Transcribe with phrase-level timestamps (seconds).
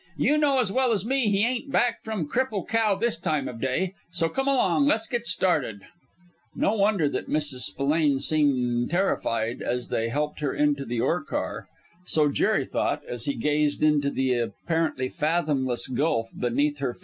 [0.17, 3.61] "You know as well as me he ain't back from Cripple Cow this time of
[3.61, 3.93] day!
[4.09, 5.81] So come along and let's get started."
[6.55, 7.69] No wonder that Mrs.
[7.69, 11.67] Spillane seemed terrified as they helped her into the ore car
[12.03, 16.97] so Jerry thought, as he gazed into the apparently fathomless gulf beneath her.